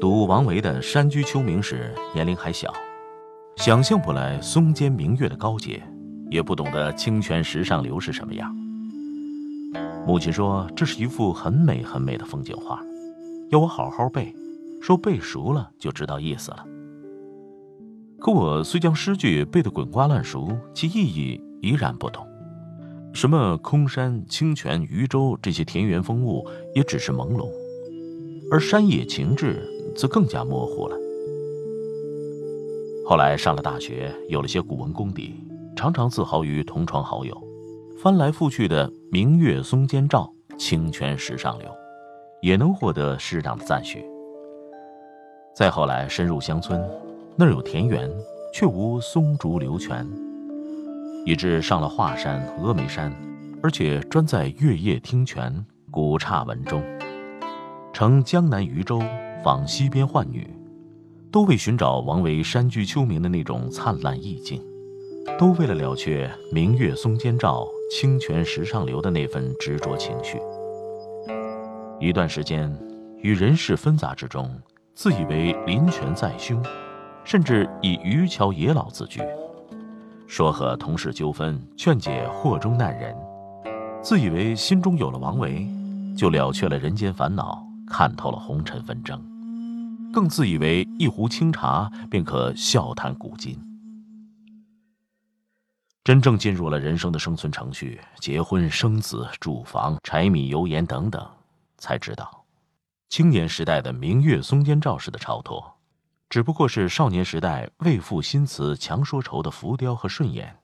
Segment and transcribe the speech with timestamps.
[0.00, 2.72] 读王维的《山居秋暝》时，年龄还小，
[3.56, 5.82] 想象不来松间明月的高洁，
[6.30, 8.54] 也不懂得清泉石上流是什么样。
[10.06, 12.80] 母亲说这是一幅很美很美的风景画，
[13.50, 14.34] 要我好好背，
[14.82, 16.64] 说背熟了就知道意思了。
[18.20, 22.26] 可我虽将诗句背得滚瓜烂熟，其意义依然不懂。
[23.14, 27.48] 什么空山、清泉、渔舟这些田园风物也只是朦胧，
[28.50, 29.62] 而山野情致
[29.96, 30.96] 则更加模糊了。
[33.06, 35.34] 后来上了大学，有了些古文功底，
[35.76, 37.38] 常常自豪于同窗好友，
[37.98, 41.68] 翻来覆去的“明月松间照，清泉石上流”，
[42.40, 44.04] 也能获得适当的赞许。
[45.54, 46.82] 再后来深入乡村，
[47.36, 48.10] 那儿有田园，
[48.52, 50.06] 却无松竹流泉。
[51.26, 53.12] 以致上了华山、峨眉山，
[53.62, 56.82] 而且专在月夜听泉、古刹文中，
[57.92, 59.00] 乘江南渔舟
[59.44, 60.48] 访西边浣女，
[61.30, 64.64] 都为寻找王维山居秋暝的那种灿烂意境，
[65.38, 70.38] 都为了了却“明月松间照，清泉石上流”的那份执着情绪。
[72.00, 72.74] 一段时间，
[73.18, 74.50] 与人世纷杂之中，
[74.94, 76.64] 自以为林泉在胸，
[77.22, 79.20] 甚至以渔樵野老自居。
[80.26, 83.14] 说和同事纠纷，劝解祸中难人，
[84.00, 85.66] 自以为心中有了王维，
[86.16, 89.22] 就了却了人间烦恼，看透了红尘纷争，
[90.14, 93.58] 更自以为一壶清茶便可笑谈古今。
[96.04, 101.28] 真正进入了人生的生存程序，结婚生子、住房、柴米油盐等等，
[101.78, 102.44] 才知道，
[103.08, 105.74] 青年时代的明月松间照式的超脱。
[106.28, 110.56] 只不过是少年时代为赋新词强说愁的浮雕和顺眼。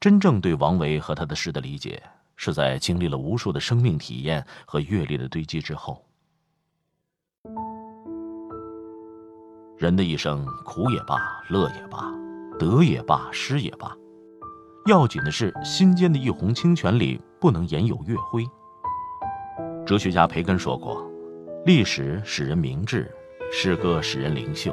[0.00, 2.02] 真正对王维和他的诗的理解，
[2.36, 6.03] 是在经历了无数的生命体验和阅历的堆积之后。
[9.84, 11.18] 人的一生，苦也罢，
[11.50, 12.10] 乐也罢，
[12.58, 13.94] 得也罢，失也罢，
[14.86, 18.46] 要紧的是心间的一泓清泉里不能言有月辉。
[19.84, 21.06] 哲学家培根说过
[21.66, 23.14] ：“历史使人明智。”
[23.52, 24.72] 诗歌使人灵秀，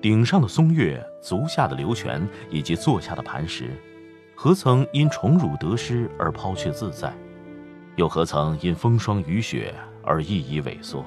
[0.00, 3.72] 顶上的松月，足下的流泉，以及坐下的磐石，
[4.36, 7.12] 何曾因宠辱得失而抛却自在？
[7.96, 9.74] 又何曾因风霜雨雪
[10.04, 11.04] 而熠熠萎缩？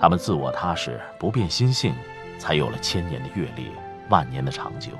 [0.00, 1.94] 他们自我踏实，不变心性，
[2.38, 3.66] 才有了千年的阅历，
[4.08, 4.92] 万年的长久，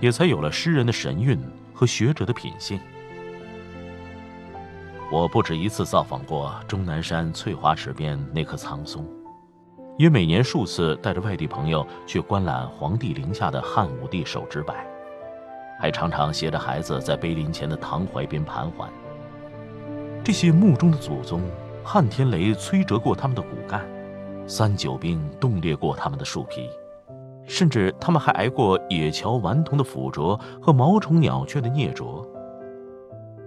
[0.00, 1.40] 也才有了诗人的神韵
[1.72, 2.80] 和学者的品性。
[5.12, 9.06] 我不止一次造访过终南山翠华池边那棵苍松。
[9.96, 14.74] 也每年数次带着外地朋友去观览皇帝陵下的汉武帝手指柏，
[15.78, 18.90] 还常常携着孩子在碑林前的唐槐边盘桓。
[20.24, 21.42] 这些墓中的祖宗，
[21.84, 23.84] 汉天雷摧折过他们的骨干，
[24.50, 26.68] 三九兵冻裂过他们的树皮，
[27.46, 32.26] 甚至他们还挨过野荞顽童的斧啄和毛虫鸟雀的啮啄。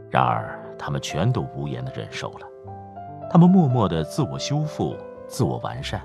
[0.10, 2.48] 然而，他们全都无言地忍受了，
[3.30, 4.96] 他们默默地自我修复、
[5.28, 6.02] 自我完善。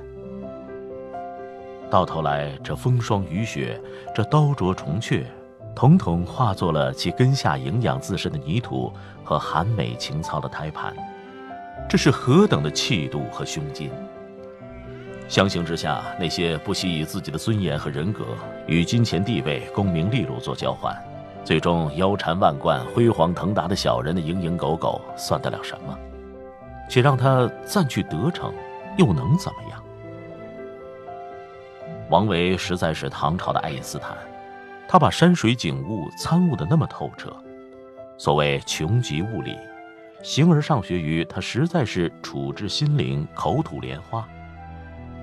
[1.88, 3.80] 到头来，这风霜雨雪，
[4.12, 5.24] 这刀啄虫雀，
[5.76, 8.92] 统统化作了其根下营养自身的泥土
[9.22, 10.92] 和含美情操的胎盘。
[11.88, 13.92] 这是何等的气度和胸襟！
[15.28, 18.24] 相形之下，那些不惜以自己的尊严和人格
[18.66, 20.96] 与金钱地位、功名利禄做交换，
[21.44, 25.96] 最终腰缠万贯、辉煌腾达的小人的蝇营狗苟，算得了什么？
[26.88, 28.54] 且让他暂去得逞，
[28.96, 29.84] 又能怎么样？
[32.08, 34.16] 王维实在是唐朝的爱因斯坦，
[34.88, 37.30] 他把山水景物参悟的那么透彻。
[38.16, 39.54] 所谓穷极物理，
[40.22, 44.26] 形而上学于他实在是处之心灵，口吐莲花。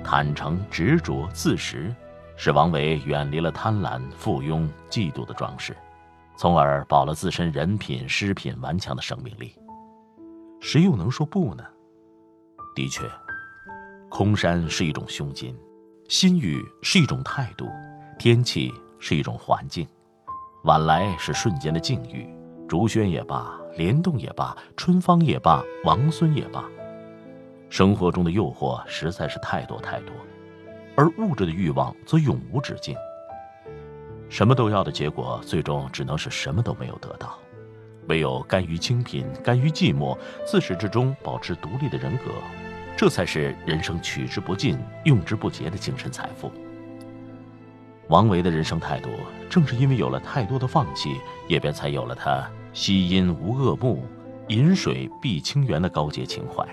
[0.07, 1.91] 坦诚、执着、自实，
[2.37, 5.75] 使王维远离了贪婪、附庸、嫉妒的装饰，
[6.37, 9.55] 从而保了自身人品、诗品顽强的生命力。
[10.61, 11.63] 谁又能说不呢？
[12.75, 13.01] 的确，
[14.07, 15.57] 空山是一种胸襟。
[16.07, 17.67] 心语是一种态度，
[18.19, 19.87] 天气是一种环境，
[20.65, 22.29] 晚来是瞬间的境遇，
[22.67, 26.63] 竹喧也罢，莲动也罢，春芳也罢，王孙也罢，
[27.75, 30.15] 生活中的诱惑实在是太多太多，
[30.95, 32.95] 而物质的欲望则永无止境。
[34.29, 37.37] 什么都要的结果，最终只能是什么都没有得到。
[38.07, 42.31] 唯有甘于清贫，甘于寂寞，自始至终保持独立的人格，
[42.95, 46.49] 这才是人生取之不尽、用之不竭的精神财富。
[48.07, 49.09] 王维的人生态度，
[49.49, 51.17] 正是因为有了太多的放弃，
[51.49, 54.05] 也便才有了他“惜阴无恶木，
[54.47, 56.65] 饮水必清源”的高洁情怀，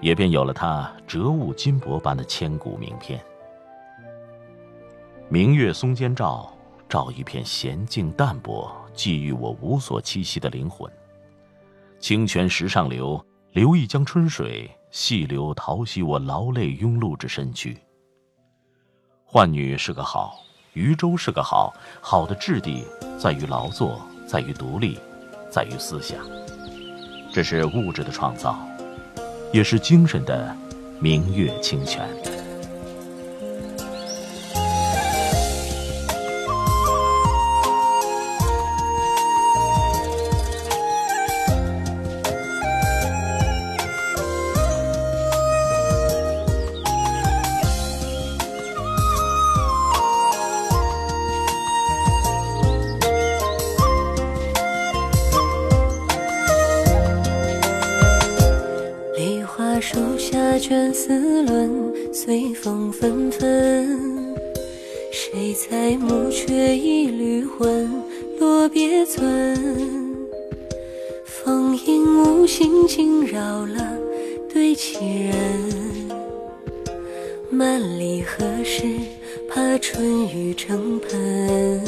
[0.00, 3.20] 也便有了他折物金箔般的千古名篇。
[5.28, 6.52] 明月松间照，
[6.88, 10.90] 照一片闲静淡泊，寄予我无所栖息的灵魂。
[11.98, 13.22] 清泉石上流，
[13.52, 17.76] 流一江春水，细流淘洗我劳累庸碌之身躯。
[19.24, 20.38] 浣女是个好，
[20.72, 22.84] 渔舟是个好，好的质地
[23.18, 24.98] 在于劳作，在于独立，
[25.50, 26.24] 在于思想。
[27.30, 28.58] 这是物质的创造，
[29.52, 30.54] 也是精神的
[31.00, 32.37] 明月清泉。
[60.58, 61.70] 卷丝纶，
[62.12, 63.98] 随风纷纷。
[65.12, 67.88] 谁裁木缺一缕魂？
[68.40, 69.56] 落别村。
[71.24, 73.96] 风影无心惊扰了
[74.52, 75.34] 对棋人。
[77.52, 78.84] 万里何时
[79.48, 81.82] 怕春雨成盆？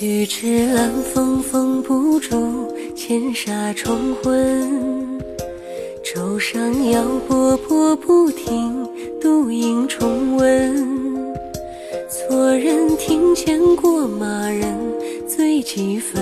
[0.00, 4.99] 欲知兰风风不住，千纱重昏。
[6.12, 8.84] 舟上摇波波不停，
[9.20, 11.32] 独影重温。
[12.08, 14.76] 错人庭前过马人
[15.28, 16.20] 醉几分，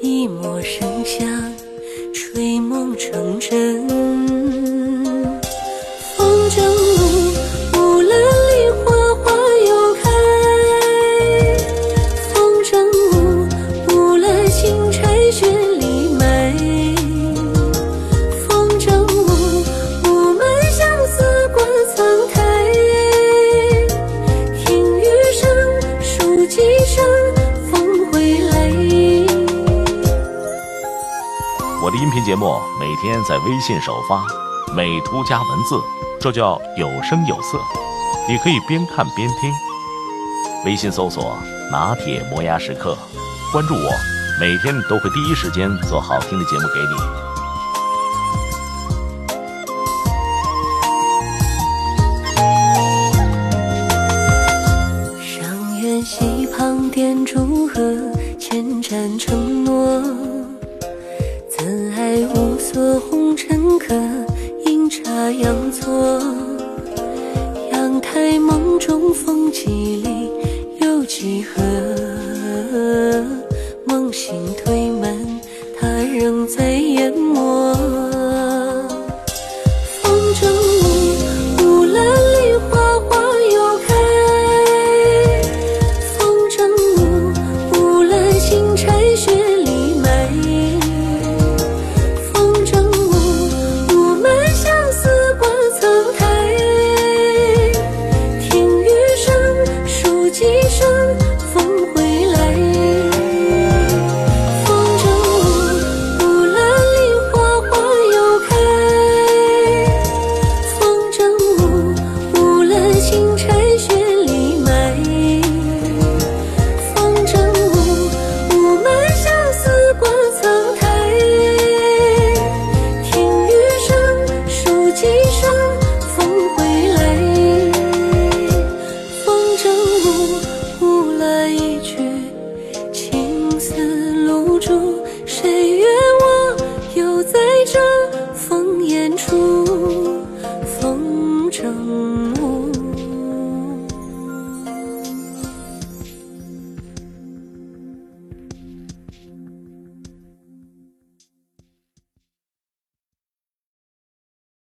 [0.00, 1.28] 一抹生香，
[2.14, 3.97] 吹梦成真。
[32.00, 34.24] 音频节目每天在微信首发，
[34.72, 35.82] 美图加文字，
[36.20, 37.58] 这叫有声有色。
[38.28, 39.52] 你可以边看边听。
[40.64, 41.36] 微信搜索
[41.72, 42.96] “拿铁磨牙时刻”，
[43.50, 43.90] 关注我，
[44.38, 47.27] 每天都会第一时间做好听的节目给你。
[62.70, 63.94] 做红尘客，
[64.66, 66.22] 阴差阳错。
[67.72, 70.30] 阳台梦中风几里，
[70.82, 71.62] 又几何？
[73.86, 75.40] 梦醒推门，
[75.80, 77.74] 他仍在研磨。